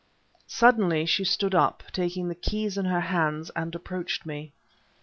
[0.47, 4.51] Suddenly she stood up, taking the keys in her hands, and approached me.